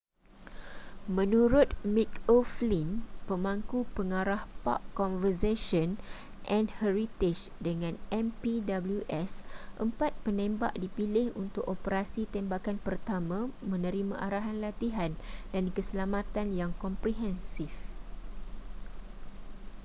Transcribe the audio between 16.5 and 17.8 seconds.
yang komprehensif